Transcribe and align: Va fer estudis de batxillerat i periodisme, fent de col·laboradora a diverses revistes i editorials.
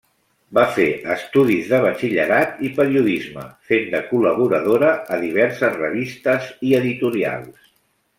Va 0.57 0.61
fer 0.75 0.85
estudis 1.15 1.67
de 1.73 1.81
batxillerat 1.83 2.63
i 2.69 2.71
periodisme, 2.79 3.43
fent 3.73 3.85
de 3.97 4.01
col·laboradora 4.13 4.89
a 5.17 5.21
diverses 5.25 5.77
revistes 5.83 6.49
i 6.71 6.75
editorials. 6.83 7.69